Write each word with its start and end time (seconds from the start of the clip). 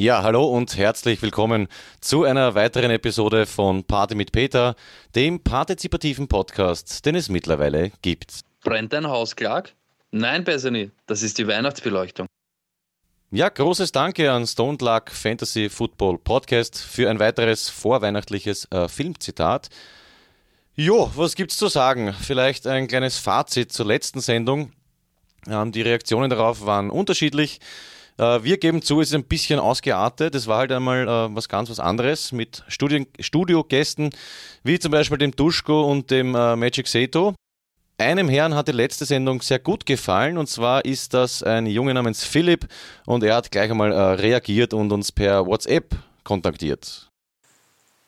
Ja, 0.00 0.22
hallo 0.22 0.46
und 0.46 0.78
herzlich 0.78 1.20
willkommen 1.20 1.68
zu 2.00 2.24
einer 2.24 2.54
weiteren 2.54 2.90
Episode 2.90 3.44
von 3.44 3.84
Party 3.84 4.14
mit 4.14 4.32
Peter, 4.32 4.74
dem 5.14 5.40
partizipativen 5.44 6.26
Podcast, 6.26 7.04
den 7.04 7.16
es 7.16 7.28
mittlerweile 7.28 7.92
gibt. 8.00 8.40
Brennt 8.64 8.94
dein 8.94 9.06
Haus, 9.06 9.36
Clark? 9.36 9.74
Nein, 10.10 10.42
besser 10.42 10.70
nicht. 10.70 10.92
Das 11.06 11.22
ist 11.22 11.36
die 11.36 11.46
Weihnachtsbeleuchtung. 11.46 12.26
Ja, 13.30 13.50
großes 13.50 13.92
Danke 13.92 14.32
an 14.32 14.46
Stone 14.46 14.78
Luck 14.80 15.10
Fantasy 15.10 15.68
Football 15.68 16.16
Podcast 16.16 16.78
für 16.78 17.10
ein 17.10 17.20
weiteres 17.20 17.68
vorweihnachtliches 17.68 18.68
äh, 18.70 18.88
Filmzitat. 18.88 19.68
Jo, 20.76 21.10
was 21.14 21.34
gibt's 21.34 21.58
zu 21.58 21.68
sagen? 21.68 22.14
Vielleicht 22.18 22.66
ein 22.66 22.88
kleines 22.88 23.18
Fazit 23.18 23.70
zur 23.70 23.84
letzten 23.84 24.22
Sendung. 24.22 24.72
Ähm, 25.46 25.72
die 25.72 25.82
Reaktionen 25.82 26.30
darauf 26.30 26.64
waren 26.64 26.88
unterschiedlich. 26.88 27.60
Äh, 28.20 28.44
wir 28.44 28.58
geben 28.58 28.82
zu, 28.82 29.00
es 29.00 29.08
ist 29.08 29.14
ein 29.14 29.24
bisschen 29.24 29.58
ausgeartet. 29.58 30.34
Es 30.34 30.46
war 30.46 30.58
halt 30.58 30.72
einmal 30.72 31.08
äh, 31.08 31.34
was 31.34 31.48
ganz 31.48 31.70
was 31.70 31.80
anderes 31.80 32.32
mit 32.32 32.62
Studien 32.68 33.06
Studiogästen, 33.18 34.10
wie 34.62 34.78
zum 34.78 34.92
Beispiel 34.92 35.16
dem 35.16 35.34
Duschko 35.34 35.90
und 35.90 36.10
dem 36.10 36.34
äh, 36.34 36.54
Magic 36.54 36.86
Seto. 36.86 37.34
Einem 37.96 38.28
Herrn 38.28 38.54
hat 38.54 38.68
die 38.68 38.72
letzte 38.72 39.06
Sendung 39.06 39.40
sehr 39.40 39.58
gut 39.58 39.86
gefallen 39.86 40.36
und 40.36 40.48
zwar 40.48 40.84
ist 40.84 41.14
das 41.14 41.42
ein 41.42 41.66
Junge 41.66 41.94
namens 41.94 42.24
Philipp 42.24 42.66
und 43.06 43.22
er 43.24 43.36
hat 43.36 43.50
gleich 43.50 43.70
einmal 43.70 43.92
reagiert 43.92 44.72
und 44.72 44.90
uns 44.90 45.12
per 45.12 45.46
WhatsApp 45.46 45.94
kontaktiert. 46.24 47.10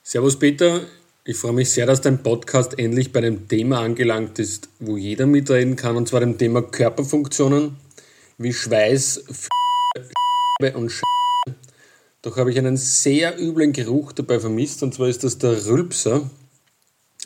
Servus 0.02 0.38
Peter, 0.38 0.80
ich 1.24 1.36
freue 1.36 1.52
mich 1.52 1.70
sehr, 1.70 1.84
dass 1.84 2.00
dein 2.00 2.22
Podcast 2.22 2.78
endlich 2.78 3.12
bei 3.12 3.20
dem 3.20 3.48
Thema 3.48 3.80
angelangt 3.80 4.38
ist, 4.38 4.70
wo 4.80 4.96
jeder 4.96 5.26
mitreden 5.26 5.76
kann, 5.76 5.96
und 5.96 6.08
zwar 6.08 6.20
dem 6.20 6.38
Thema 6.38 6.62
Körperfunktionen 6.62 7.76
wie 8.38 8.54
Schweiß, 8.54 9.24
und 10.74 10.90
Sch 10.90 11.02
Doch 12.22 12.36
habe 12.36 12.50
ich 12.50 12.58
einen 12.58 12.76
sehr 12.76 13.38
üblen 13.38 13.72
Geruch 13.72 14.12
dabei 14.12 14.40
vermisst, 14.40 14.82
und 14.82 14.94
zwar 14.94 15.08
ist 15.08 15.24
das 15.24 15.38
der 15.38 15.66
Rülpser. 15.66 16.30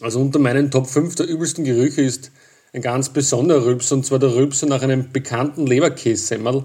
Also 0.01 0.21
unter 0.21 0.39
meinen 0.39 0.71
Top 0.71 0.89
5 0.89 1.15
der 1.15 1.27
übelsten 1.27 1.65
Gerüche 1.65 2.03
ist 2.03 2.33
ein 2.73 2.83
ganz 2.83 3.11
besonderer 3.11 3.67
Rülpser, 3.67 3.95
und 3.95 4.05
zwar 4.05 4.19
der 4.19 4.35
Rülpser 4.35 4.67
nach 4.67 4.83
einem 4.83 5.13
bekannten 5.13 5.67
Leberkässemmel 5.67 6.65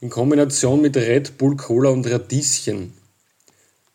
in 0.00 0.10
Kombination 0.10 0.82
mit 0.82 0.96
Red 0.96 1.38
Bull 1.38 1.56
Cola 1.56 1.90
und 1.90 2.06
Radieschen. 2.06 2.92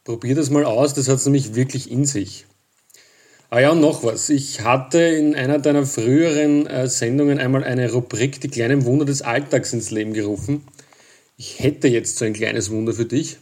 Probier 0.04 0.36
das 0.36 0.50
mal 0.50 0.66
aus, 0.66 0.94
das 0.94 1.08
hat 1.08 1.18
es 1.18 1.26
nämlich 1.26 1.56
wirklich 1.56 1.92
in 1.92 2.06
sich. 2.06 2.46
Ah 3.50 3.59
ja, 3.59 3.70
und 3.70 3.80
noch 3.80 4.04
was. 4.04 4.30
Ich 4.30 4.62
hatte 4.62 5.00
in 5.00 5.36
einer 5.36 5.59
deiner 5.59 5.86
früheren 5.86 6.66
äh, 6.66 6.88
Sendungen 6.88 7.38
einmal 7.38 7.64
eine 7.64 7.92
Rubrik 7.92 8.42
Die 8.42 8.48
kleinen 8.48 8.84
Wunder 8.86 9.06
des 9.06 9.22
Alltags 9.22 9.72
ins 9.72 9.92
Leben 9.92 10.14
gerufen. 10.14 10.64
Ich 11.45 11.59
hätte 11.59 11.89
jetzt 11.89 12.19
so 12.19 12.23
ein 12.23 12.31
kleines 12.31 12.72
Wunder 12.72 12.94
für 12.94 13.03
dich. 13.03 13.36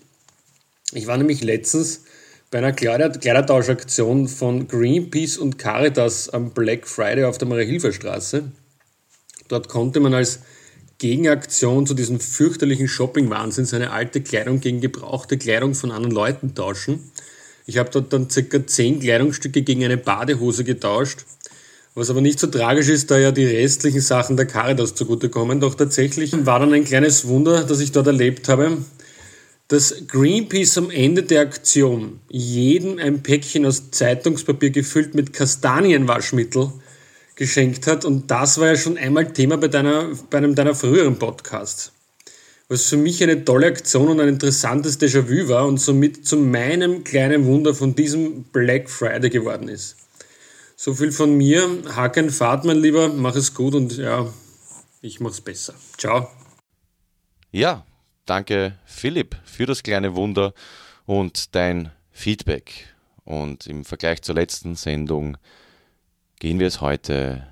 Ich 0.92 1.06
war 1.06 1.18
nämlich 1.18 1.44
letztens 1.44 2.02
bei 2.50 2.58
einer 2.58 2.74
Kleidertauschaktion 2.74 4.28
von 4.28 4.68
Greenpeace 4.68 5.38
und 5.38 5.60
Caritas 5.60 6.28
am 6.30 6.50
Black 6.50 6.88
Friday 6.88 7.26
auf 7.26 7.38
der 7.38 7.48
Marie-Hilfer-Straße. 7.48 8.52
Dort 9.50 9.70
konnte 9.70 10.00
man 10.00 10.16
als 10.16 10.40
Gegenaktion 10.98 11.86
zu 11.86 11.94
diesem 11.94 12.20
fürchterlichen 12.20 12.88
Shopping-Wahnsinn 12.88 13.66
seine 13.66 13.92
alte 13.92 14.22
Kleidung 14.22 14.62
gegen 14.62 14.82
gebrauchte 14.82 15.38
Kleidung 15.38 15.76
von 15.76 15.92
anderen 15.92 16.16
Leuten 16.16 16.56
tauschen. 16.56 17.12
Ich 17.68 17.78
habe 17.78 17.92
dort 17.92 18.12
dann 18.14 18.32
circa 18.32 18.66
10 18.66 19.02
Kleidungsstücke 19.02 19.62
gegen 19.62 19.84
eine 19.84 19.98
Badehose 19.98 20.64
getauscht 20.64 21.26
was 21.94 22.10
aber 22.10 22.22
nicht 22.22 22.40
so 22.40 22.48
tragisch 22.48 22.88
ist, 22.88 23.12
da 23.12 23.18
ja 23.18 23.32
die 23.32 23.46
restlichen 23.46 24.02
Sachen 24.02 24.38
der 24.38 24.46
Caritas 24.46 24.96
zugutekommen. 24.96 25.60
Doch 25.60 25.76
tatsächlich 25.76 26.46
war 26.46 26.60
dann 26.60 26.74
ein 26.74 26.86
kleines 26.86 27.28
Wunder, 27.28 27.64
das 27.64 27.80
ich 27.80 27.92
dort 27.92 28.08
erlebt 28.08 28.48
habe, 28.48 28.78
dass 29.68 30.08
Greenpeace 30.08 30.78
am 30.78 30.90
Ende 30.90 31.24
der 31.24 31.42
Aktion 31.42 32.20
jedem 32.30 32.98
ein 32.98 33.24
Päckchen 33.24 33.66
aus 33.66 33.92
Zeitungspapier 33.92 34.70
gefüllt 34.70 35.16
mit 35.16 35.34
Kastanienwaschmittel 35.34 36.72
geschenkt 37.36 37.88
hat. 37.88 38.06
Und 38.06 38.30
das 38.30 38.58
war 38.58 38.68
ja 38.68 38.76
schon 38.76 38.98
einmal 38.98 39.32
Thema 39.32 39.58
bei, 39.58 39.68
deiner, 39.68 40.10
bei 40.30 40.38
einem 40.38 40.56
deiner 40.56 40.76
früheren 40.76 41.18
Podcasts. 41.18 41.92
Was 42.68 42.86
für 42.86 42.98
mich 42.98 43.22
eine 43.22 43.44
tolle 43.44 43.68
Aktion 43.68 44.08
und 44.08 44.20
ein 44.22 44.30
interessantes 44.30 45.00
Déjà-vu 45.00 45.50
war 45.50 45.68
und 45.68 45.78
somit 45.80 46.26
zu 46.26 46.38
meinem 46.38 47.04
kleinen 47.04 47.46
Wunder 47.46 47.74
von 47.74 47.96
diesem 47.96 48.44
Black 48.44 48.90
Friday 48.90 49.30
geworden 49.30 49.68
ist. 49.68 50.01
So 50.84 50.96
viel 50.96 51.12
von 51.12 51.38
mir. 51.38 51.84
Haken 51.96 52.32
Fahrt, 52.32 52.66
mein 52.66 52.78
Lieber. 52.78 53.08
Mach 53.10 53.36
es 53.36 53.54
gut 53.54 53.76
und 53.76 53.96
ja, 53.98 54.26
ich 55.02 55.20
mach's 55.20 55.40
besser. 55.40 55.76
Ciao. 55.96 56.28
Ja, 57.52 57.86
danke 58.26 58.80
Philipp 58.86 59.36
für 59.46 59.68
das 59.68 59.84
kleine 59.84 60.16
Wunder 60.16 60.56
und 61.06 61.54
dein 61.54 61.92
Feedback. 62.10 62.96
Und 63.26 63.68
im 63.68 63.86
Vergleich 63.86 64.24
zur 64.24 64.34
letzten 64.34 64.74
Sendung 64.74 65.38
gehen 66.40 66.58
wir 66.58 66.66
es 66.66 66.82
heute 66.82 67.46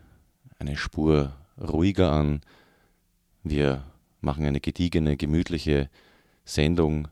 eine 0.57 0.75
Spur 0.75 1.31
ruhiger 1.61 2.11
an. 2.11 2.41
Wir 3.43 3.83
machen 4.21 4.43
eine 4.43 4.59
gediegene, 4.59 5.17
gemütliche 5.17 5.91
Sendung, 6.45 7.07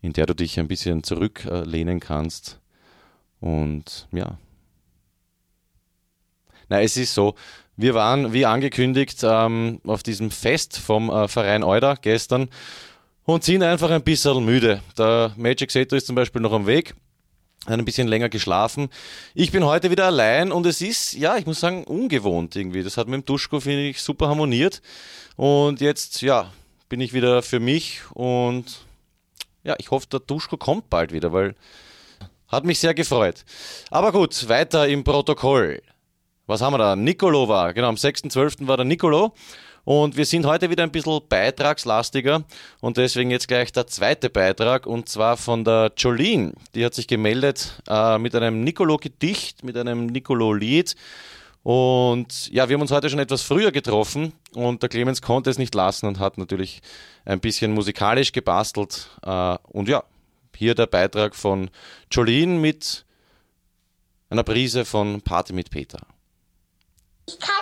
in 0.00 0.12
der 0.12 0.26
du 0.26 0.34
dich 0.34 0.58
ein 0.58 0.66
bisschen 0.66 1.04
zurücklehnen 1.04 2.00
kannst. 2.00 2.58
Und 3.38 4.08
ja, 4.10 4.40
na, 6.68 6.80
es 6.80 6.96
ist 6.96 7.14
so, 7.14 7.34
wir 7.76 7.94
waren, 7.94 8.32
wie 8.32 8.46
angekündigt, 8.46 9.20
ähm, 9.22 9.80
auf 9.84 10.02
diesem 10.02 10.30
Fest 10.30 10.78
vom 10.78 11.10
äh, 11.10 11.28
Verein 11.28 11.62
Euda 11.62 11.94
gestern 11.94 12.48
und 13.24 13.44
sind 13.44 13.62
einfach 13.62 13.90
ein 13.90 14.02
bisschen 14.02 14.44
müde. 14.44 14.80
Der 14.96 15.32
Magic 15.36 15.70
Seto 15.70 15.96
ist 15.96 16.06
zum 16.06 16.16
Beispiel 16.16 16.40
noch 16.40 16.52
am 16.52 16.66
Weg, 16.66 16.94
hat 17.66 17.78
ein 17.78 17.84
bisschen 17.84 18.08
länger 18.08 18.28
geschlafen. 18.28 18.88
Ich 19.34 19.52
bin 19.52 19.64
heute 19.64 19.90
wieder 19.90 20.06
allein 20.06 20.52
und 20.52 20.64
es 20.64 20.80
ist, 20.80 21.12
ja, 21.14 21.36
ich 21.36 21.44
muss 21.44 21.60
sagen, 21.60 21.84
ungewohnt 21.84 22.56
irgendwie. 22.56 22.82
Das 22.82 22.96
hat 22.96 23.08
mit 23.08 23.20
dem 23.20 23.24
Duschko, 23.26 23.60
finde 23.60 23.88
ich, 23.88 24.00
super 24.00 24.28
harmoniert. 24.28 24.80
Und 25.36 25.80
jetzt, 25.80 26.22
ja, 26.22 26.50
bin 26.88 27.00
ich 27.00 27.12
wieder 27.12 27.42
für 27.42 27.60
mich 27.60 28.00
und 28.14 28.86
ja, 29.64 29.74
ich 29.78 29.90
hoffe, 29.90 30.06
der 30.06 30.20
Duschko 30.20 30.56
kommt 30.56 30.88
bald 30.88 31.12
wieder, 31.12 31.32
weil 31.32 31.54
hat 32.48 32.64
mich 32.64 32.78
sehr 32.78 32.94
gefreut. 32.94 33.44
Aber 33.90 34.12
gut, 34.12 34.48
weiter 34.48 34.86
im 34.86 35.02
Protokoll 35.02 35.82
was 36.46 36.60
haben 36.60 36.74
wir 36.74 36.78
da? 36.78 36.96
Nicolo 36.96 37.48
war, 37.48 37.74
genau, 37.74 37.88
am 37.88 37.96
6.12. 37.96 38.66
war 38.66 38.76
der 38.76 38.86
Nicolo. 38.86 39.34
Und 39.84 40.16
wir 40.16 40.24
sind 40.26 40.46
heute 40.46 40.68
wieder 40.68 40.82
ein 40.82 40.90
bisschen 40.90 41.20
beitragslastiger 41.28 42.42
und 42.80 42.96
deswegen 42.96 43.30
jetzt 43.30 43.46
gleich 43.46 43.70
der 43.70 43.86
zweite 43.86 44.30
Beitrag 44.30 44.84
und 44.84 45.08
zwar 45.08 45.36
von 45.36 45.62
der 45.62 45.92
Jolene. 45.96 46.54
Die 46.74 46.84
hat 46.84 46.94
sich 46.94 47.06
gemeldet 47.06 47.80
äh, 47.88 48.18
mit 48.18 48.34
einem 48.34 48.64
Nicolo-Gedicht, 48.64 49.62
mit 49.62 49.76
einem 49.76 50.06
Nicolo-Lied. 50.06 50.96
Und 51.62 52.48
ja, 52.52 52.68
wir 52.68 52.74
haben 52.74 52.80
uns 52.80 52.90
heute 52.90 53.08
schon 53.08 53.20
etwas 53.20 53.42
früher 53.42 53.70
getroffen 53.70 54.32
und 54.54 54.82
der 54.82 54.88
Clemens 54.88 55.22
konnte 55.22 55.50
es 55.50 55.58
nicht 55.58 55.74
lassen 55.76 56.06
und 56.06 56.18
hat 56.18 56.36
natürlich 56.36 56.82
ein 57.24 57.38
bisschen 57.38 57.72
musikalisch 57.72 58.32
gebastelt. 58.32 59.08
Äh, 59.22 59.56
und 59.68 59.88
ja, 59.88 60.02
hier 60.56 60.74
der 60.74 60.86
Beitrag 60.86 61.36
von 61.36 61.70
Jolene 62.10 62.58
mit 62.58 63.04
einer 64.30 64.42
Prise 64.42 64.84
von 64.84 65.22
Party 65.22 65.52
mit 65.52 65.70
Peter. 65.70 66.00
Ich 67.28 67.38
kann 67.40 67.56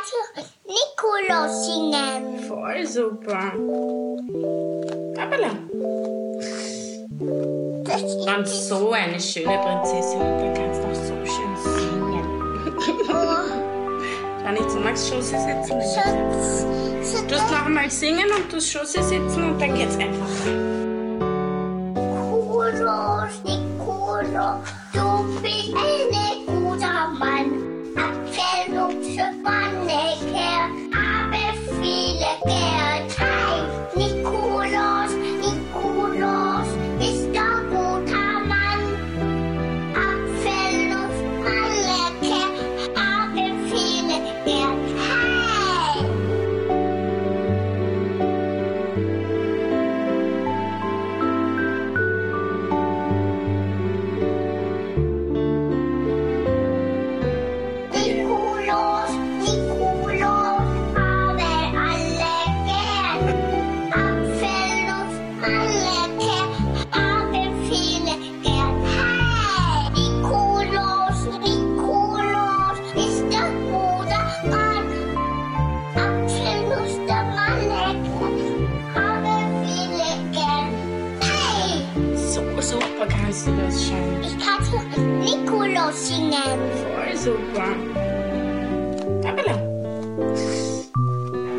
Nikolaus 0.67 1.67
singen. 1.67 2.39
Voll 2.47 2.87
super. 2.87 3.53
Das 7.85 8.03
Und 8.03 8.49
so 8.49 8.91
eine 8.93 9.19
schöne 9.19 9.59
Prinzessin 9.59 10.21
und 10.21 10.39
dann 10.39 10.55
kannst 10.55 10.83
du 10.83 10.87
auch 10.87 10.95
so 10.95 11.15
schön 11.25 11.57
singen. 11.57 12.27
Schau 14.43 14.53
nicht 14.53 14.71
so, 14.71 14.79
magst 14.81 15.11
du 15.11 15.15
Schoße 15.15 15.38
sitzen? 15.38 15.81
Schatz, 15.81 16.67
Du 17.27 17.35
musst 17.35 17.50
noch 17.50 17.65
einmal 17.65 17.91
singen 17.91 18.31
und 18.37 18.53
du 18.53 18.61
Schoße 18.61 19.03
sitzen 19.03 19.50
und 19.50 19.59
dann 19.59 19.75
geht's 19.75 19.97
einfach. 19.97 20.29
Nikolaus, 21.94 23.43
Nikolaus, 23.44 24.74
kannst 83.44 83.46
du 83.46 83.52
das 83.56 83.88
schon. 83.88 84.23
Ich 84.23 84.38
kann 84.38 85.20
Nikolaus 85.20 86.08
singen. 86.08 86.32
Voll 86.32 87.17
super. 87.17 87.69
Gabriela, 89.23 89.58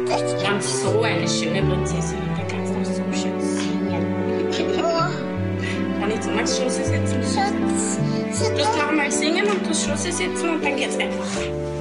Das 0.07 0.21
du 0.21 0.55
bist 0.57 0.81
so 0.83 1.01
eine 1.01 1.27
schöne 1.27 1.61
Prinzessin 1.63 2.19
und 2.19 2.37
da 2.37 2.43
kannst 2.47 2.73
du 2.73 2.79
auch 2.79 2.85
so 2.85 3.03
schön 3.21 3.39
singen. 3.39 4.79
oh, 4.79 5.99
Kann 5.99 6.11
ich 6.11 6.21
zu 6.21 6.29
Max 6.31 6.57
Schoße 6.57 6.83
sitzen? 6.83 7.21
Schatz. 7.23 7.99
Du 8.39 8.51
musst 8.51 8.77
noch 8.77 8.89
einmal 8.89 9.11
singen 9.11 9.45
und 9.47 9.65
du 9.65 9.73
Schoße 9.73 10.11
sitzen 10.11 10.49
und 10.49 10.63
dann 10.63 10.75
geht's 10.75 10.97
einfach. 10.97 11.74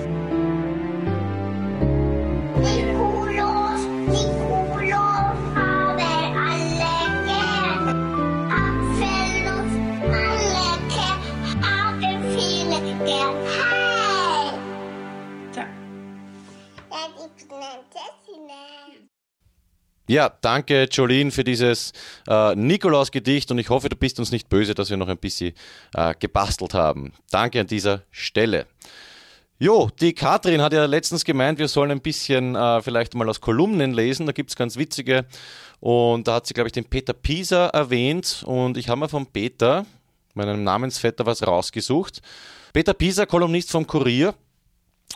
Ja, 20.14 20.28
danke 20.28 20.84
Jolene 20.92 21.32
für 21.32 21.42
dieses 21.42 21.92
äh, 22.28 22.54
Nikolaus-Gedicht 22.54 23.50
und 23.50 23.58
ich 23.58 23.68
hoffe, 23.68 23.88
du 23.88 23.96
bist 23.96 24.20
uns 24.20 24.30
nicht 24.30 24.48
böse, 24.48 24.72
dass 24.72 24.88
wir 24.88 24.96
noch 24.96 25.08
ein 25.08 25.18
bisschen 25.18 25.54
äh, 25.92 26.14
gebastelt 26.16 26.72
haben. 26.72 27.14
Danke 27.32 27.58
an 27.58 27.66
dieser 27.66 28.04
Stelle. 28.12 28.66
Jo, 29.58 29.90
die 30.00 30.12
Katrin 30.12 30.62
hat 30.62 30.72
ja 30.72 30.84
letztens 30.84 31.24
gemeint, 31.24 31.58
wir 31.58 31.66
sollen 31.66 31.90
ein 31.90 32.00
bisschen 32.00 32.54
äh, 32.54 32.80
vielleicht 32.80 33.16
mal 33.16 33.28
aus 33.28 33.40
Kolumnen 33.40 33.92
lesen. 33.92 34.26
Da 34.26 34.30
gibt 34.30 34.50
es 34.50 34.56
ganz 34.56 34.76
witzige. 34.76 35.26
Und 35.80 36.28
da 36.28 36.34
hat 36.34 36.46
sie, 36.46 36.54
glaube 36.54 36.68
ich, 36.68 36.72
den 36.72 36.84
Peter 36.84 37.12
Pieser 37.12 37.70
erwähnt. 37.70 38.44
Und 38.46 38.76
ich 38.76 38.88
habe 38.88 39.00
mir 39.00 39.08
von 39.08 39.26
Peter, 39.26 39.84
meinem 40.34 40.62
Namensvetter, 40.62 41.26
was 41.26 41.44
rausgesucht. 41.44 42.22
Peter 42.72 42.94
Pieser, 42.94 43.26
Kolumnist 43.26 43.72
vom 43.72 43.84
Kurier. 43.84 44.32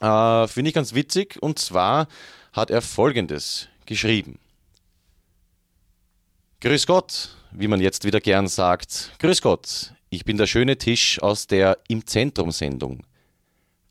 Äh, 0.00 0.48
Finde 0.48 0.70
ich 0.70 0.74
ganz 0.74 0.92
witzig. 0.92 1.40
Und 1.40 1.60
zwar 1.60 2.08
hat 2.52 2.72
er 2.72 2.82
Folgendes 2.82 3.68
geschrieben. 3.86 4.40
Grüß 6.60 6.88
Gott, 6.88 7.36
wie 7.52 7.68
man 7.68 7.80
jetzt 7.80 8.04
wieder 8.04 8.18
gern 8.18 8.48
sagt. 8.48 9.12
Grüß 9.20 9.42
Gott, 9.42 9.92
ich 10.10 10.24
bin 10.24 10.38
der 10.38 10.48
schöne 10.48 10.76
Tisch 10.76 11.22
aus 11.22 11.46
der 11.46 11.78
Im 11.86 12.04
Zentrum 12.04 12.50
Sendung. 12.50 13.04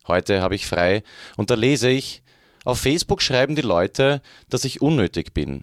Heute 0.06 0.42
habe 0.42 0.54
ich 0.54 0.66
frei 0.66 1.02
und 1.38 1.48
da 1.48 1.54
lese 1.54 1.88
ich, 1.88 2.22
auf 2.66 2.78
Facebook 2.78 3.22
schreiben 3.22 3.56
die 3.56 3.62
Leute, 3.62 4.20
dass 4.50 4.66
ich 4.66 4.82
unnötig 4.82 5.32
bin. 5.32 5.62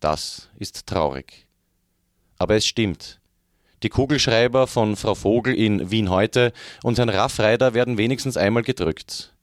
Das 0.00 0.48
ist 0.58 0.86
traurig. 0.86 1.46
Aber 2.38 2.56
es 2.56 2.66
stimmt. 2.66 3.20
Die 3.82 3.90
Kugelschreiber 3.90 4.66
von 4.66 4.96
Frau 4.96 5.14
Vogel 5.14 5.54
in 5.54 5.90
Wien 5.90 6.08
heute 6.08 6.54
und 6.82 6.96
Herrn 6.96 7.10
Raffreider 7.10 7.74
werden 7.74 7.98
wenigstens 7.98 8.38
einmal 8.38 8.62
gedrückt. 8.62 9.34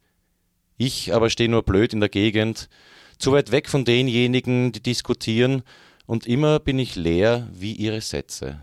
Ich 0.78 1.14
aber 1.14 1.30
stehe 1.30 1.48
nur 1.48 1.62
blöd 1.62 1.94
in 1.94 2.00
der 2.00 2.10
Gegend, 2.10 2.70
zu 3.20 3.34
weit 3.34 3.52
weg 3.52 3.70
von 3.70 3.86
denjenigen, 3.86 4.72
die 4.72 4.82
diskutieren, 4.82 5.62
und 6.06 6.28
immer 6.28 6.60
bin 6.60 6.80
ich 6.80 6.96
leer 6.96 7.48
wie 7.52 7.74
ihre 7.74 8.02
Sätze. 8.02 8.62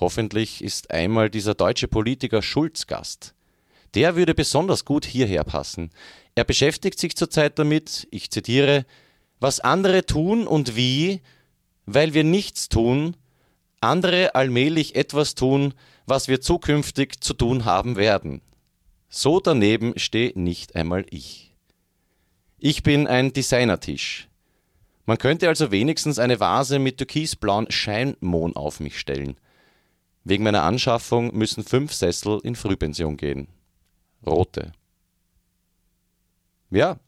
Hoffentlich 0.00 0.64
ist 0.64 0.90
einmal 0.90 1.28
dieser 1.28 1.54
deutsche 1.54 1.88
Politiker 1.88 2.42
Schulz 2.42 2.86
Gast. 2.86 3.34
Der 3.94 4.16
würde 4.16 4.34
besonders 4.34 4.84
gut 4.84 5.04
hierher 5.04 5.44
passen. 5.44 5.90
Er 6.34 6.44
beschäftigt 6.44 6.98
sich 6.98 7.16
zurzeit 7.16 7.58
damit, 7.58 8.08
ich 8.10 8.30
zitiere, 8.30 8.86
was 9.40 9.60
andere 9.60 10.06
tun 10.06 10.46
und 10.46 10.76
wie, 10.76 11.20
weil 11.86 12.14
wir 12.14 12.24
nichts 12.24 12.68
tun, 12.68 13.16
andere 13.80 14.34
allmählich 14.34 14.94
etwas 14.94 15.34
tun, 15.34 15.74
was 16.06 16.28
wir 16.28 16.40
zukünftig 16.40 17.20
zu 17.20 17.34
tun 17.34 17.64
haben 17.64 17.96
werden. 17.96 18.42
So 19.08 19.40
daneben 19.40 19.98
stehe 19.98 20.32
nicht 20.38 20.76
einmal 20.76 21.04
ich. 21.10 21.54
Ich 22.58 22.82
bin 22.82 23.06
ein 23.06 23.32
Designertisch. 23.32 24.29
Man 25.06 25.18
könnte 25.18 25.48
also 25.48 25.70
wenigstens 25.70 26.18
eine 26.18 26.40
Vase 26.40 26.78
mit 26.78 26.98
türkisblauen 26.98 27.70
Scheinmohn 27.70 28.54
auf 28.54 28.80
mich 28.80 28.98
stellen. 28.98 29.36
Wegen 30.24 30.44
meiner 30.44 30.62
Anschaffung 30.62 31.34
müssen 31.36 31.64
fünf 31.64 31.92
Sessel 31.92 32.40
in 32.42 32.54
Frühpension 32.54 33.16
gehen. 33.16 33.48
Rote. 34.26 34.72
Ja, 36.70 36.98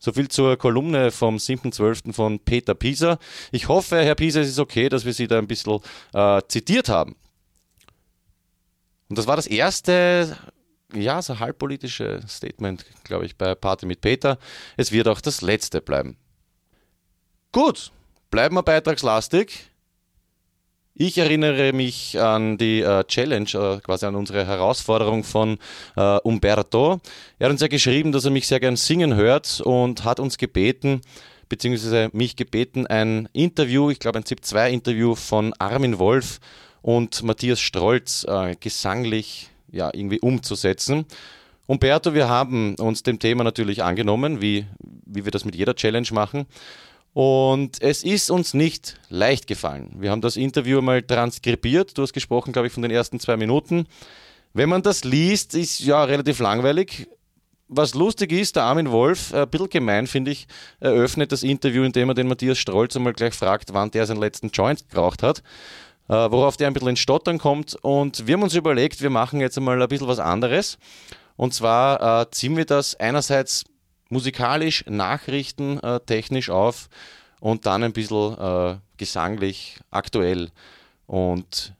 soviel 0.00 0.28
zur 0.28 0.56
Kolumne 0.56 1.10
vom 1.10 1.36
7.12. 1.36 2.12
von 2.12 2.40
Peter 2.40 2.74
Pieser. 2.74 3.18
Ich 3.52 3.68
hoffe, 3.68 4.02
Herr 4.02 4.14
Pieser, 4.14 4.40
es 4.40 4.48
ist 4.48 4.58
okay, 4.58 4.88
dass 4.88 5.04
wir 5.04 5.12
Sie 5.12 5.26
da 5.26 5.38
ein 5.38 5.46
bisschen 5.46 5.80
äh, 6.14 6.40
zitiert 6.48 6.88
haben. 6.88 7.16
Und 9.08 9.18
das 9.18 9.26
war 9.26 9.36
das 9.36 9.46
erste, 9.46 10.36
ja, 10.94 11.22
so 11.22 11.38
halbpolitische 11.38 12.20
Statement, 12.28 12.84
glaube 13.04 13.26
ich, 13.26 13.36
bei 13.36 13.54
Party 13.54 13.86
mit 13.86 14.00
Peter. 14.00 14.38
Es 14.76 14.92
wird 14.92 15.08
auch 15.08 15.20
das 15.20 15.40
letzte 15.40 15.80
bleiben. 15.80 16.16
Gut, 17.58 17.90
bleiben 18.30 18.54
wir 18.54 18.62
beitragslastig. 18.62 19.68
Ich 20.94 21.18
erinnere 21.18 21.72
mich 21.72 22.16
an 22.16 22.56
die 22.56 22.82
äh, 22.82 23.02
Challenge, 23.02 23.48
äh, 23.52 23.80
quasi 23.80 24.06
an 24.06 24.14
unsere 24.14 24.46
Herausforderung 24.46 25.24
von 25.24 25.58
äh, 25.96 26.18
Umberto. 26.18 27.00
Er 27.40 27.46
hat 27.46 27.50
uns 27.50 27.60
ja 27.60 27.66
geschrieben, 27.66 28.12
dass 28.12 28.24
er 28.24 28.30
mich 28.30 28.46
sehr 28.46 28.60
gern 28.60 28.76
singen 28.76 29.16
hört 29.16 29.60
und 29.60 30.04
hat 30.04 30.20
uns 30.20 30.38
gebeten, 30.38 31.00
beziehungsweise 31.48 32.10
mich 32.12 32.36
gebeten, 32.36 32.86
ein 32.86 33.28
Interview, 33.32 33.90
ich 33.90 33.98
glaube 33.98 34.18
ein 34.18 34.24
ZIP-2-Interview 34.24 35.16
von 35.16 35.52
Armin 35.58 35.98
Wolf 35.98 36.38
und 36.80 37.24
Matthias 37.24 37.58
Strolz 37.58 38.24
äh, 38.28 38.54
gesanglich 38.54 39.50
ja, 39.72 39.90
irgendwie 39.92 40.20
umzusetzen. 40.20 41.06
Umberto, 41.66 42.14
wir 42.14 42.28
haben 42.28 42.76
uns 42.76 43.02
dem 43.02 43.18
Thema 43.18 43.42
natürlich 43.42 43.82
angenommen, 43.82 44.40
wie, 44.40 44.64
wie 45.04 45.24
wir 45.24 45.32
das 45.32 45.44
mit 45.44 45.56
jeder 45.56 45.74
Challenge 45.74 46.08
machen. 46.12 46.46
Und 47.18 47.82
es 47.82 48.04
ist 48.04 48.30
uns 48.30 48.54
nicht 48.54 49.00
leicht 49.08 49.48
gefallen. 49.48 49.90
Wir 49.98 50.12
haben 50.12 50.20
das 50.20 50.36
Interview 50.36 50.80
mal 50.80 51.02
transkribiert. 51.02 51.98
Du 51.98 52.02
hast 52.02 52.12
gesprochen, 52.12 52.52
glaube 52.52 52.68
ich, 52.68 52.72
von 52.72 52.84
den 52.84 52.92
ersten 52.92 53.18
zwei 53.18 53.36
Minuten. 53.36 53.88
Wenn 54.52 54.68
man 54.68 54.82
das 54.82 55.02
liest, 55.02 55.56
ist 55.56 55.80
ja 55.80 56.04
relativ 56.04 56.38
langweilig. 56.38 57.08
Was 57.66 57.94
lustig 57.94 58.30
ist, 58.30 58.54
der 58.54 58.62
Armin 58.62 58.92
Wolf, 58.92 59.34
ein 59.34 59.50
bisschen 59.50 59.68
gemein, 59.68 60.06
finde 60.06 60.30
ich, 60.30 60.46
eröffnet 60.78 61.32
das 61.32 61.42
Interview, 61.42 61.82
indem 61.82 62.10
er 62.10 62.14
den 62.14 62.28
Matthias 62.28 62.58
Strolz 62.58 62.94
einmal 62.94 63.14
gleich 63.14 63.34
fragt, 63.34 63.74
wann 63.74 63.90
der 63.90 64.06
seinen 64.06 64.20
letzten 64.20 64.50
Joint 64.50 64.88
geraucht 64.88 65.24
hat. 65.24 65.42
Äh, 66.08 66.12
worauf 66.12 66.56
der 66.56 66.68
ein 66.68 66.72
bisschen 66.72 66.90
ins 66.90 67.00
Stottern 67.00 67.38
kommt. 67.38 67.74
Und 67.82 68.28
wir 68.28 68.34
haben 68.34 68.44
uns 68.44 68.54
überlegt, 68.54 69.02
wir 69.02 69.10
machen 69.10 69.40
jetzt 69.40 69.58
einmal 69.58 69.82
ein 69.82 69.88
bisschen 69.88 70.06
was 70.06 70.20
anderes. 70.20 70.78
Und 71.34 71.52
zwar 71.52 72.20
äh, 72.20 72.30
ziehen 72.30 72.56
wir 72.56 72.64
das 72.64 72.94
einerseits 72.94 73.64
musikalisch, 74.08 74.84
Nachrichten 74.86 75.78
äh, 75.80 76.00
technisch 76.00 76.50
auf 76.50 76.88
und 77.40 77.66
dann 77.66 77.82
ein 77.82 77.92
bisschen 77.92 78.38
äh, 78.38 78.76
gesanglich 78.96 79.78
aktuell. 79.90 80.50
Und 81.06 81.74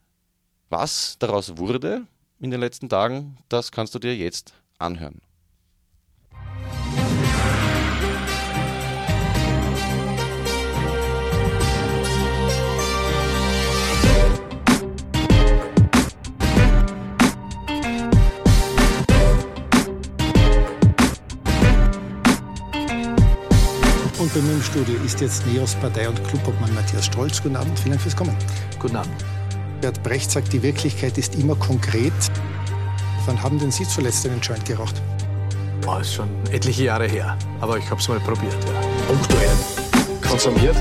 was 0.70 1.16
daraus 1.18 1.56
wurde 1.56 2.06
in 2.40 2.50
den 2.50 2.60
letzten 2.60 2.88
Tagen, 2.88 3.38
das 3.48 3.72
kannst 3.72 3.94
du 3.94 3.98
dir 3.98 4.16
jetzt 4.16 4.54
anhören. 4.78 5.20
Und 24.18 24.34
bei 24.34 24.40
mir 24.40 24.52
im 24.52 24.62
Studio 24.62 24.96
ist 25.04 25.20
jetzt 25.20 25.46
Neos 25.46 25.76
Partei- 25.76 26.08
und 26.08 26.22
Clubobmann 26.24 26.74
Matthias 26.74 27.06
Strolz. 27.06 27.40
Guten 27.40 27.54
Abend, 27.54 27.78
vielen 27.78 27.92
Dank 27.92 28.02
fürs 28.02 28.16
Kommen. 28.16 28.36
Guten 28.80 28.96
Abend. 28.96 29.14
Bert 29.80 30.02
Brecht 30.02 30.30
sagt, 30.32 30.52
die 30.52 30.60
Wirklichkeit 30.60 31.16
ist 31.18 31.36
immer 31.36 31.54
konkret. 31.54 32.12
Wann 33.26 33.40
haben 33.40 33.60
denn 33.60 33.70
Sie 33.70 33.86
zuletzt 33.86 34.26
einen 34.26 34.40
Joint 34.40 34.64
geraucht? 34.64 35.00
Boah, 35.82 36.00
ist 36.00 36.14
schon 36.14 36.28
etliche 36.50 36.84
Jahre 36.84 37.06
her. 37.06 37.38
Aber 37.60 37.78
ich 37.78 37.88
hab's 37.88 38.08
mal 38.08 38.18
probiert, 38.18 38.56
ja. 38.66 38.80
Punktuell. 39.06 39.56
Konsumiert. 40.28 40.76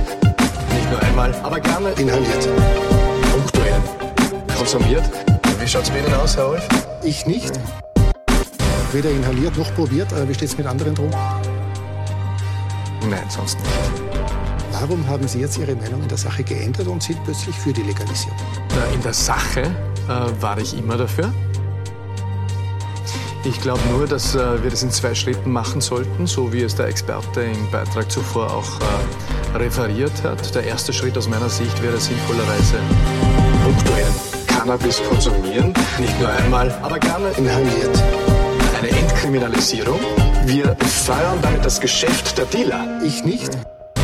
Nicht 0.73 0.89
nur 0.89 0.99
einmal, 1.03 1.33
aber 1.43 1.59
gerne. 1.59 1.91
Inhaliert. 1.91 2.49
Punktuell. 3.31 3.81
Konsumiert. 4.57 5.03
Wie 5.59 5.67
schaut's 5.67 5.91
bei 5.91 5.99
Ihnen 5.99 6.13
aus, 6.15 6.35
Herr 6.35 6.47
Wolf? 6.47 6.67
Ich 7.03 7.27
nicht. 7.27 7.51
Weder 8.93 9.11
inhaliert 9.11 9.55
noch 9.57 9.71
probiert. 9.75 10.11
Äh, 10.13 10.27
Wie 10.27 10.33
steht 10.33 10.49
es 10.49 10.57
mit 10.57 10.65
anderen 10.65 10.95
Drogen? 10.95 11.13
Nein, 13.09 13.23
sonst 13.29 13.59
nicht. 13.59 13.69
Warum 14.71 15.07
haben 15.07 15.27
Sie 15.27 15.39
jetzt 15.39 15.57
Ihre 15.57 15.75
Meinung 15.75 16.03
in 16.03 16.07
der 16.07 16.17
Sache 16.17 16.43
geändert 16.43 16.87
und 16.87 17.01
sind 17.01 17.23
plötzlich 17.23 17.55
für 17.55 17.73
die 17.73 17.81
Legalisierung? 17.81 18.37
In 18.93 19.01
der 19.01 19.13
Sache 19.13 19.61
äh, 19.61 20.41
war 20.41 20.57
ich 20.59 20.77
immer 20.77 20.97
dafür. 20.97 21.33
Ich 23.43 23.61
glaube 23.61 23.79
nur, 23.91 24.05
dass 24.07 24.35
äh, 24.35 24.61
wir 24.61 24.69
das 24.69 24.83
in 24.83 24.91
zwei 24.91 25.15
Schritten 25.15 25.51
machen 25.51 25.79
sollten, 25.79 26.27
so 26.27 26.51
wie 26.51 26.61
es 26.63 26.75
der 26.75 26.87
Experte 26.87 27.41
im 27.41 27.71
Beitrag 27.71 28.11
zuvor 28.11 28.53
auch 28.53 28.79
äh, 28.81 29.57
referiert 29.57 30.23
hat. 30.23 30.53
Der 30.53 30.63
erste 30.63 30.91
Schritt 30.91 31.17
aus 31.17 31.29
meiner 31.29 31.49
Sicht 31.49 31.81
wäre 31.81 31.97
sinnvollerweise 31.97 32.75
punktuell 33.63 34.11
Cannabis 34.47 35.01
konsumieren, 35.09 35.73
nicht 35.99 36.19
nur 36.19 36.29
einmal, 36.29 36.71
aber 36.81 36.99
gerne 36.99 37.29
Inhaliert. 37.37 38.26
Entkriminalisierung. 39.27 39.99
Wir 40.45 40.77
fördern 40.77 41.39
damit 41.41 41.65
das 41.65 41.81
Geschäft 41.81 42.37
der 42.37 42.45
Dealer. 42.45 43.01
Ich 43.03 43.25
nicht. 43.25 43.49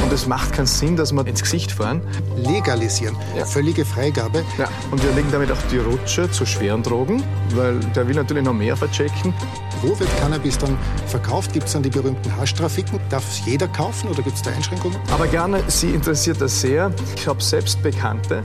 Und 0.03 0.12
es 0.12 0.27
macht 0.27 0.51
keinen 0.51 0.65
Sinn, 0.65 0.98
dass 0.98 1.13
wir 1.13 1.25
ins 1.25 1.42
Gesicht 1.42 1.72
fahren. 1.72 2.01
Legalisieren. 2.36 3.15
Ja. 3.38 3.46
Völlige 3.46 3.86
Freigabe. 3.86 4.44
Ja, 4.58 4.68
und 4.92 5.01
wir 5.01 5.13
legen 5.13 5.30
damit 5.32 5.50
auch 5.50 5.58
die 5.72 5.77
Rutsche 5.77 6.30
zu 6.30 6.46
schweren 6.46 6.84
Drogen, 6.84 7.24
weil 7.56 7.80
der 7.96 8.06
will 8.06 8.15
natürlich 8.15 8.44
noch 8.44 8.51
mehr 8.51 8.75
verchecken. 8.75 9.34
Wo 9.82 9.98
wird 9.98 10.10
Cannabis 10.20 10.58
dann 10.58 10.77
verkauft? 11.08 11.53
Gibt 11.53 11.68
es 11.68 11.72
dann 11.72 11.84
die 11.84 11.89
berühmten 11.89 12.36
Haschtrafiken? 12.36 13.00
Darf 13.10 13.25
es 13.25 13.46
jeder 13.46 13.70
kaufen 13.70 14.10
oder 14.10 14.24
gibt 14.24 14.36
es 14.36 14.42
da 14.42 14.51
Einschränkungen? 14.51 14.98
Aber 15.10 15.27
gerne, 15.27 15.63
Sie 15.68 15.92
interessiert 15.92 16.42
das 16.42 16.60
sehr. 16.60 16.92
Ich 17.15 17.25
habe 17.30 17.42
selbst 17.42 17.82
Bekannte, 17.82 18.44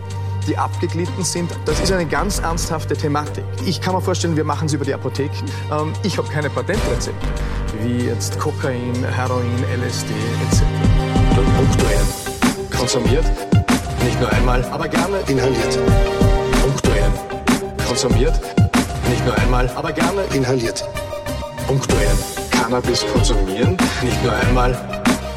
die 0.49 0.57
abgeglitten 0.57 1.23
sind. 1.25 1.51
Das 1.67 1.79
ist 1.81 1.93
eine 1.93 2.07
ganz 2.07 2.39
ernsthafte 2.39 2.97
Thematik. 2.97 3.45
Ich 3.67 3.81
kann 3.81 3.95
mir 3.95 4.01
vorstellen, 4.01 4.37
wir 4.37 4.45
machen 4.45 4.67
es 4.67 4.73
über 4.73 4.85
die 4.85 4.95
Apotheken. 4.95 5.45
Ähm, 5.71 5.93
ich 6.03 6.17
habe 6.19 6.29
keine 6.29 6.51
Patentrezepte, 6.51 7.27
wie 7.83 8.07
jetzt 8.07 8.39
Kokain, 8.39 8.95
Heroin, 9.15 9.65
LSD 9.81 10.11
etc. 10.51 10.63
Und 11.37 11.57
punktuell 11.57 12.01
konsumiert, 12.77 13.25
nicht 14.05 14.19
nur 14.21 14.31
einmal, 14.33 14.65
aber 14.71 14.89
gerne 14.89 15.19
Inhaliert. 15.29 15.79
punktuell 16.63 17.11
konsumiert, 17.87 18.41
nicht 19.09 19.25
nur 19.25 19.37
einmal, 19.37 19.71
aber 19.75 19.93
gerne 19.93 20.23
Inhaliert. 20.35 20.85
punktuell 21.67 22.17
Cannabis 22.51 23.05
konsumieren, 23.13 23.77
nicht 24.03 24.23
nur 24.25 24.33
einmal 24.33 24.71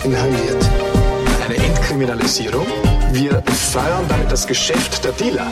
Inhaliert. 0.03 0.65
eine 1.47 1.55
Entkriminalisierung. 1.55 2.65
Wir 3.13 3.43
fördern 3.43 4.07
damit 4.07 4.31
das 4.31 4.47
Geschäft 4.47 5.03
der 5.03 5.11
Dealer. 5.11 5.47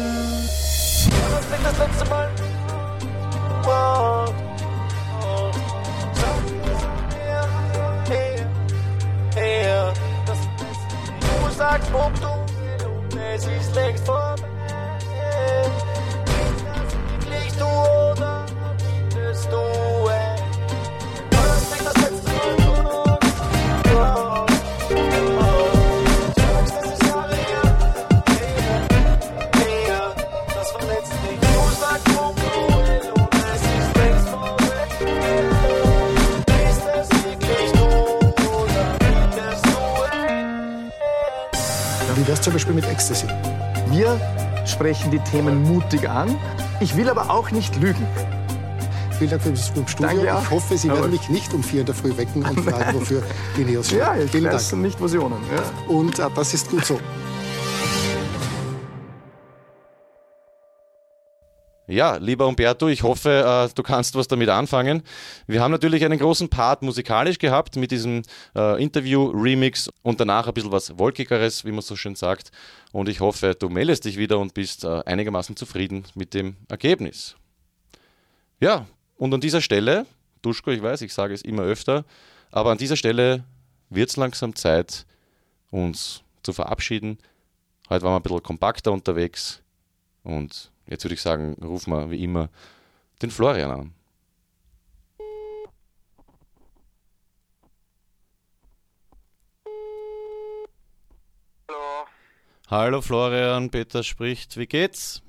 Sagst, 11.57 11.91
wo 11.91 12.09
du 12.21 13.19
es 13.19 13.45
ist 13.45 13.75
längst 13.75 14.05
vorbei. 14.05 14.48
Es? 42.11 42.17
Wie 42.17 42.27
wär's 42.27 42.41
zum 42.41 42.53
Beispiel 42.53 42.75
mit 42.75 42.85
Ecstasy? 42.87 43.27
Wir 43.91 44.19
sprechen 44.65 45.11
die 45.11 45.19
Themen 45.19 45.63
mutig 45.63 46.07
an. 46.09 46.35
Ich 46.79 46.95
will 46.95 47.09
aber 47.09 47.29
auch 47.29 47.51
nicht 47.51 47.75
lügen. 47.81 48.05
Vielen 49.17 49.31
Dank 49.31 49.41
für 49.41 49.51
das 49.51 49.67
Studio. 49.67 49.85
Danke 49.99 50.33
auch. 50.33 50.41
Ich 50.43 50.49
hoffe, 50.49 50.77
Sie 50.77 50.87
werden 50.89 51.11
mich 51.11 51.27
nicht 51.29 51.53
um 51.53 51.61
vier 51.61 51.81
in 51.81 51.85
der 51.85 51.95
Früh 51.95 52.15
wecken 52.15 52.43
und 52.45 52.59
fragen, 52.69 52.99
wofür 52.99 53.21
die 53.57 53.65
Neos 53.65 53.87
stehen. 53.87 53.99
Ja, 53.99 54.15
ich 54.15 54.31
Vielen 54.31 54.45
weiß 54.45 54.69
Dank. 54.69 54.81
nicht, 54.81 55.01
wo 55.01 55.07
sie 55.07 55.19
wohnen. 55.19 55.37
Ja. 55.53 55.93
Und 55.93 56.19
äh, 56.19 56.27
das 56.33 56.53
ist 56.53 56.69
gut 56.69 56.85
so. 56.85 56.99
Ja, 61.89 62.17
lieber 62.17 62.45
Umberto, 62.45 62.87
ich 62.87 63.01
hoffe, 63.01 63.67
äh, 63.67 63.73
du 63.73 63.81
kannst 63.81 64.13
was 64.13 64.27
damit 64.27 64.47
anfangen. 64.49 65.01
Wir 65.47 65.63
haben 65.63 65.71
natürlich 65.71 66.05
einen 66.05 66.19
großen 66.19 66.47
Part 66.47 66.83
musikalisch 66.83 67.39
gehabt 67.39 67.77
mit 67.77 67.89
diesem 67.89 68.21
äh, 68.55 68.79
Interview-Remix 68.79 69.89
und 70.03 70.19
danach 70.19 70.47
ein 70.47 70.53
bisschen 70.53 70.71
was 70.71 70.99
Wolkigeres, 70.99 71.65
wie 71.65 71.71
man 71.71 71.81
so 71.81 71.95
schön 71.95 72.13
sagt. 72.13 72.51
Und 72.91 73.09
ich 73.09 73.21
hoffe, 73.21 73.55
du 73.57 73.69
meldest 73.69 74.05
dich 74.05 74.17
wieder 74.17 74.37
und 74.37 74.53
bist 74.53 74.83
äh, 74.83 75.01
einigermaßen 75.03 75.55
zufrieden 75.55 76.03
mit 76.13 76.35
dem 76.35 76.57
Ergebnis. 76.67 77.35
Ja, 78.59 78.85
und 79.17 79.33
an 79.33 79.41
dieser 79.41 79.61
Stelle, 79.61 80.05
Duschko, 80.43 80.69
ich 80.69 80.83
weiß, 80.83 81.01
ich 81.01 81.11
sage 81.11 81.33
es 81.33 81.41
immer 81.41 81.63
öfter, 81.63 82.05
aber 82.51 82.69
an 82.69 82.77
dieser 82.77 82.97
Stelle 82.97 83.43
wird 83.89 84.11
es 84.11 84.15
langsam 84.15 84.55
Zeit, 84.55 85.07
uns 85.71 86.21
zu 86.43 86.53
verabschieden. 86.53 87.17
Heute 87.89 88.05
waren 88.05 88.13
wir 88.13 88.19
ein 88.19 88.21
bisschen 88.21 88.43
kompakter 88.43 88.91
unterwegs 88.91 89.63
und 90.21 90.69
jetzt 90.89 91.03
würde 91.03 91.13
ich 91.13 91.21
sagen, 91.21 91.55
rufen 91.63 91.93
wir 91.93 92.11
wie 92.11 92.23
immer 92.23 92.49
den 93.21 93.31
Florian 93.31 93.71
an. 93.71 93.93
Hallo, 101.69 102.05
Hallo 102.69 103.01
Florian, 103.01 103.69
Peter 103.69 104.03
spricht. 104.03 104.57
Wie 104.57 104.67
geht's? 104.67 105.21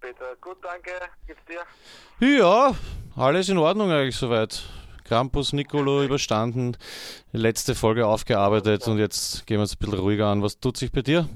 Peter. 0.00 0.36
Gut, 0.40 0.58
danke. 0.62 0.90
Geht's 1.26 1.40
dir? 1.48 2.28
Ja, 2.38 2.74
alles 3.16 3.48
in 3.48 3.58
Ordnung 3.58 3.90
eigentlich 3.90 4.16
soweit. 4.16 4.62
Campus 5.04 5.54
Nicolo 5.54 6.02
überstanden, 6.04 6.76
letzte 7.32 7.74
Folge 7.74 8.06
aufgearbeitet 8.06 8.86
und 8.88 8.98
jetzt 8.98 9.46
gehen 9.46 9.56
wir 9.56 9.62
uns 9.62 9.74
ein 9.74 9.78
bisschen 9.78 9.98
ruhiger 9.98 10.26
an. 10.26 10.42
Was 10.42 10.60
tut 10.60 10.76
sich 10.76 10.92
bei 10.92 11.00
dir? 11.00 11.28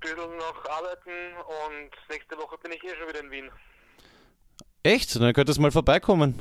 Bisschen 0.00 0.16
noch 0.36 0.64
arbeiten 0.70 1.10
und 1.36 1.90
nächste 2.10 2.36
Woche 2.38 2.56
bin 2.58 2.72
ich 2.72 2.82
eh 2.84 2.96
schon 2.96 3.08
wieder 3.08 3.20
in 3.20 3.30
Wien. 3.30 3.50
Echt? 4.82 5.16
Dann 5.16 5.32
könntest 5.32 5.58
du 5.58 5.62
mal 5.62 5.70
vorbeikommen. 5.72 6.40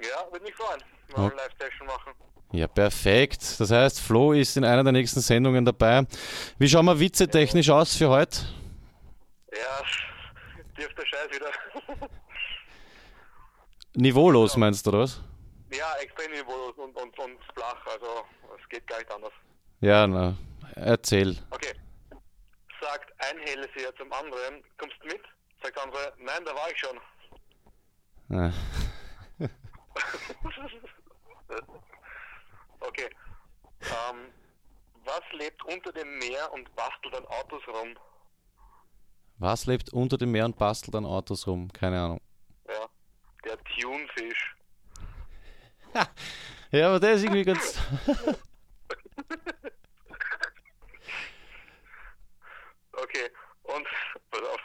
Ja, 0.00 0.30
würde 0.32 0.44
mich 0.44 0.54
freuen. 0.54 0.80
Mal 1.14 1.18
Oh. 1.18 1.26
eine 1.26 1.34
Live-Session 1.36 1.86
machen. 1.86 2.12
Ja, 2.52 2.66
perfekt. 2.66 3.60
Das 3.60 3.70
heißt, 3.70 4.00
Flo 4.00 4.32
ist 4.32 4.56
in 4.56 4.64
einer 4.64 4.82
der 4.84 4.92
nächsten 4.92 5.20
Sendungen 5.20 5.64
dabei. 5.64 6.06
Wie 6.58 6.68
schauen 6.68 6.86
wir 6.86 6.98
witzetechnisch 6.98 7.70
aus 7.70 7.96
für 7.96 8.08
heute? 8.08 8.38
Ja, 9.52 9.82
dürfte 10.78 11.06
Scheiß 11.06 11.28
wieder. 11.30 11.50
Niveaulos 13.94 14.56
meinst 14.56 14.84
du, 14.86 14.90
oder 14.90 15.00
was? 15.00 15.20
ja, 15.72 15.94
extrem 16.00 16.30
niveaulos 16.30 16.74
und, 16.76 16.96
und, 16.96 17.18
und 17.18 17.38
flach, 17.54 17.84
also 17.86 18.24
es 18.60 18.68
geht 18.68 18.86
gar 18.86 18.98
nicht 18.98 19.10
anders. 19.12 19.32
Ja, 19.80 20.06
na, 20.06 20.34
erzähl. 20.74 21.36
Okay. 21.50 21.72
Sagt 22.86 23.12
ein 23.18 23.38
Hellseher 23.40 23.94
zum 23.96 24.12
anderen, 24.12 24.62
kommst 24.78 24.96
du 25.00 25.08
mit? 25.08 25.22
Sagt 25.60 25.76
der 25.76 25.82
andere, 25.82 26.12
nein, 26.18 26.44
da 26.44 26.54
war 26.54 26.70
ich 26.70 26.78
schon. 26.78 27.00
Ah. 28.30 28.52
okay. 32.80 33.10
Ähm, 33.80 34.32
was 35.04 35.22
lebt 35.32 35.64
unter 35.64 35.92
dem 35.92 36.18
Meer 36.18 36.52
und 36.52 36.72
bastelt 36.76 37.14
an 37.16 37.26
Autos 37.26 37.66
rum? 37.66 37.98
Was 39.38 39.66
lebt 39.66 39.92
unter 39.92 40.16
dem 40.16 40.30
Meer 40.30 40.44
und 40.44 40.56
bastelt 40.56 40.94
an 40.94 41.06
Autos 41.06 41.48
rum? 41.48 41.72
Keine 41.72 42.00
Ahnung. 42.00 42.20
Ja, 42.68 42.86
der 43.44 43.58
Tunefisch. 43.64 44.56
Ja, 46.72 46.88
aber 46.88 46.98
der 46.98 47.12
ist 47.12 47.22
irgendwie 47.22 47.44
ganz. 47.44 47.78
Okay, 53.02 53.30
und 53.62 53.86
pass 54.30 54.40
auf. 54.40 54.60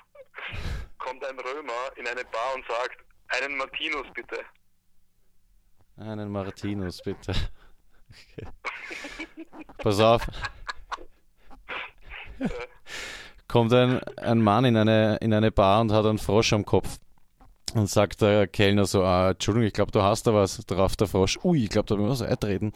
Kommt 0.98 1.24
ein 1.26 1.40
Römer 1.40 1.92
in 1.98 2.08
eine 2.08 2.24
Bar 2.26 2.56
und 2.56 2.66
sagt, 2.66 2.98
einen 3.30 3.58
Martinus 3.58 4.08
bitte. 4.14 4.40
Einen 5.98 6.32
Martinus, 6.32 7.02
bitte. 7.02 7.34
Okay. 8.12 8.48
Pass 9.78 10.00
auf. 10.00 10.22
Kommt 13.48 13.74
ein, 13.74 14.02
ein 14.18 14.42
Mann 14.42 14.66
in 14.66 14.78
eine, 14.78 15.18
in 15.18 15.34
eine 15.34 15.52
Bar 15.52 15.82
und 15.82 15.92
hat 15.92 16.06
einen 16.06 16.18
Frosch 16.18 16.54
am 16.54 16.66
Kopf. 16.66 16.98
Und 17.74 17.88
sagt 17.88 18.22
der 18.22 18.48
Kellner 18.48 18.86
so, 18.86 19.04
ah, 19.04 19.32
Entschuldigung, 19.32 19.68
ich 19.68 19.74
glaube, 19.74 19.92
du 19.92 20.02
hast 20.02 20.28
da 20.28 20.34
was 20.34 20.58
drauf, 20.66 20.96
der 20.96 21.08
Frosch. 21.08 21.40
Ui, 21.44 21.64
ich 21.64 21.70
glaube, 21.70 21.88
da 21.88 21.96
müssen 21.96 22.08
wir 22.08 22.12
was 22.12 22.22
eintreten. 22.22 22.74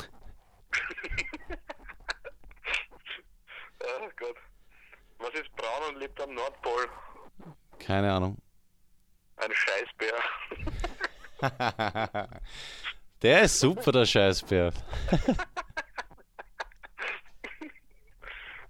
Oh 3.81 4.09
Gott. 4.17 4.35
Was 5.25 5.33
ist 5.33 5.55
braun 5.55 5.81
und 5.89 5.99
lebt 5.99 6.21
am 6.21 6.35
Nordpol? 6.35 6.87
Keine 7.79 8.13
Ahnung. 8.13 8.37
Ein 9.37 9.51
Scheißbär. 9.51 10.13
Der 13.23 13.41
ist 13.41 13.59
super, 13.59 13.91
der 13.91 14.05
Scheißbär. 14.05 14.71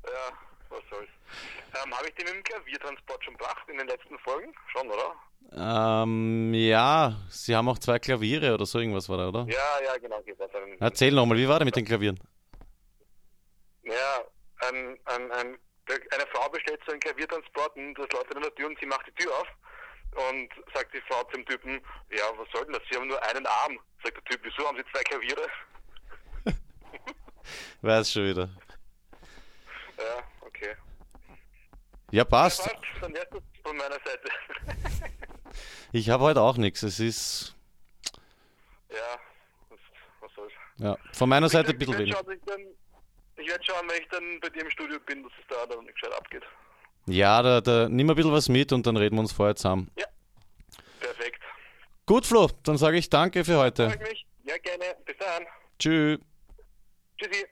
Ja, 0.05 0.31
was 0.69 0.81
soll's. 0.89 1.09
Ähm, 1.83 1.93
Habe 1.93 2.07
ich 2.07 2.15
den 2.15 2.25
mit 2.25 2.35
dem 2.35 2.43
Klaviertransport 2.43 3.23
schon 3.25 3.35
gebracht 3.35 3.67
in 3.67 3.77
den 3.77 3.87
letzten 3.87 4.17
Folgen? 4.19 4.53
Schon, 4.71 4.87
oder? 4.89 5.15
Ähm, 5.51 6.53
ja, 6.53 7.17
sie 7.29 7.55
haben 7.55 7.67
auch 7.67 7.79
zwei 7.79 7.99
Klaviere 7.99 8.53
oder 8.53 8.65
so 8.65 8.79
irgendwas 8.79 9.09
war 9.09 9.17
da, 9.17 9.27
oder? 9.27 9.45
Ja, 9.49 9.83
ja, 9.83 9.97
genau. 9.97 10.21
Erzähl 10.79 11.11
nochmal, 11.11 11.37
wie 11.37 11.49
war 11.49 11.59
der 11.59 11.65
mit 11.65 11.75
den 11.75 11.85
Klavieren? 11.85 12.17
Ja, 13.83 14.23
ein, 14.69 14.97
ein, 15.05 15.31
ein 15.31 15.57
Eine 15.87 16.25
Frau 16.33 16.49
bestellt 16.49 16.81
so 16.85 16.91
einen 16.91 17.01
Klaviertransport 17.01 17.75
und 17.75 17.93
das 17.95 18.09
läuft 18.11 18.35
an 18.35 18.41
der 18.41 18.55
Tür 18.55 18.67
und 18.67 18.79
sie 18.79 18.85
macht 18.85 19.05
die 19.07 19.23
Tür 19.23 19.31
auf 19.39 19.47
und 20.31 20.49
sagt 20.73 20.93
die 20.93 21.01
Frau 21.01 21.23
zum 21.25 21.45
Typen, 21.45 21.81
ja, 22.09 22.23
was 22.37 22.47
soll 22.51 22.65
denn 22.65 22.73
das? 22.73 22.81
Sie 22.89 22.97
haben 22.97 23.07
nur 23.07 23.21
einen 23.23 23.45
Arm. 23.45 23.79
Sagt 24.03 24.17
der 24.17 24.23
Typ, 24.25 24.39
wieso 24.43 24.67
haben 24.67 24.77
Sie 24.77 24.83
zwei 24.91 25.03
Klaviere? 25.03 25.47
Weiß 27.81 28.11
schon 28.11 28.25
wieder. 28.25 28.49
Ja, 29.97 30.23
okay. 30.41 30.75
Ja, 32.11 32.23
passt. 32.23 32.69
Dann 33.01 33.13
wär's 33.13 33.29
das 33.29 33.41
von 33.63 33.77
meiner 33.77 33.99
Seite. 34.05 34.29
Ich 35.91 36.09
habe 36.09 36.25
heute 36.25 36.41
auch 36.41 36.57
nichts. 36.57 36.83
Es 36.83 36.99
ist 36.99 37.55
ja, 38.89 39.19
was, 40.19 40.29
soll's. 40.35 40.51
ja, 40.77 40.97
von 41.13 41.29
meiner 41.29 41.47
Seite 41.47 41.69
ein 41.69 41.77
bisschen 41.77 41.97
wenig. 41.97 42.15
Ich 43.37 43.47
werde 43.47 43.63
schauen, 43.63 43.87
wenn 43.89 44.01
ich 44.01 44.07
dann 44.09 44.39
bei 44.41 44.49
dir 44.49 44.61
im 44.61 44.69
Studio 44.69 44.99
bin, 45.05 45.23
dass 45.23 45.31
es 45.39 45.47
da 45.49 45.65
dann 45.65 45.85
gescheit 45.85 46.13
abgeht. 46.13 46.43
Ja, 47.07 47.41
da, 47.41 47.61
da 47.61 47.87
nimm 47.89 48.09
ein 48.09 48.15
bisschen 48.15 48.31
was 48.31 48.49
mit 48.49 48.71
und 48.71 48.85
dann 48.87 48.97
reden 48.97 49.15
wir 49.15 49.21
uns 49.21 49.31
vorher 49.31 49.55
zusammen. 49.55 49.91
Perfekt. 50.99 51.41
Gut, 52.05 52.25
Flo, 52.25 52.49
dann 52.63 52.77
sage 52.77 52.97
ich 52.97 53.09
danke 53.09 53.43
für 53.45 53.57
heute. 53.57 53.89
Freut 53.89 54.01
mich. 54.01 54.25
Ja, 54.43 54.57
gerne. 54.57 54.95
Bis 55.05 55.17
dann. 55.17 55.45
Tschüss. 55.79 56.19
Tschüssi. 57.17 57.45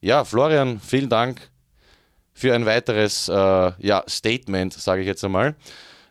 Ja, 0.00 0.24
Florian, 0.24 0.78
vielen 0.80 1.08
Dank 1.08 1.50
für 2.32 2.54
ein 2.54 2.66
weiteres 2.66 3.28
äh, 3.28 3.32
ja, 3.32 4.04
Statement, 4.08 4.72
sage 4.72 5.00
ich 5.00 5.06
jetzt 5.06 5.24
einmal. 5.24 5.56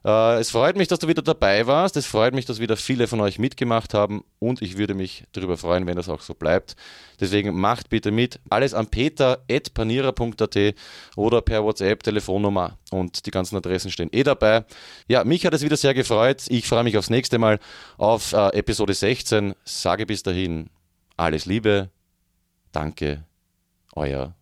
Äh, 0.06 0.40
es 0.40 0.52
freut 0.52 0.78
mich, 0.78 0.88
dass 0.88 1.00
du 1.00 1.08
wieder 1.08 1.24
dabei 1.24 1.66
warst. 1.66 1.98
Es 1.98 2.06
freut 2.06 2.36
mich, 2.36 2.46
dass 2.46 2.60
wieder 2.60 2.78
viele 2.78 3.08
von 3.08 3.20
euch 3.22 3.40
mitgemacht 3.40 3.96
haben 3.96 4.24
und 4.38 4.62
ich 4.62 4.78
würde 4.78 4.94
mich 4.94 5.24
darüber 5.32 5.58
freuen, 5.58 5.88
wenn 5.88 5.96
das 5.96 6.10
auch 6.10 6.22
so 6.22 6.36
bleibt. 6.36 6.76
Deswegen 7.20 7.60
macht 7.60 7.90
bitte 7.90 8.12
mit. 8.12 8.40
Alles 8.50 8.76
an 8.76 8.88
peter.panira.at 8.88 10.76
oder 11.16 11.42
per 11.42 11.64
WhatsApp, 11.64 12.04
Telefonnummer 12.04 12.78
und 12.92 13.26
die 13.26 13.32
ganzen 13.32 13.56
Adressen 13.56 13.90
stehen 13.90 14.10
eh 14.12 14.24
dabei. 14.24 14.66
Ja, 15.08 15.24
mich 15.24 15.44
hat 15.46 15.56
es 15.56 15.64
wieder 15.64 15.78
sehr 15.78 15.96
gefreut. 15.96 16.44
Ich 16.50 16.68
freue 16.68 16.84
mich 16.84 16.98
aufs 16.98 17.10
nächste 17.10 17.40
Mal 17.40 17.60
auf 17.98 18.34
äh, 18.34 18.50
Episode 18.50 18.94
16. 18.94 19.56
Sage 19.64 20.06
bis 20.06 20.22
dahin 20.22 20.70
alles 21.18 21.48
Liebe. 21.48 21.90
Danke 22.72 23.24
euer 23.96 24.36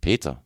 Peter. 0.00 0.42